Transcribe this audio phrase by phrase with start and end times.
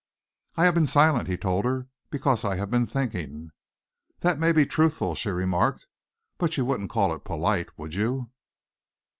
[0.55, 3.51] "I have been silent," he told her, "because I have been thinking."
[4.21, 5.85] "That may be truthful," she remarked,
[6.39, 8.31] "but you wouldn't call it polite, would you?"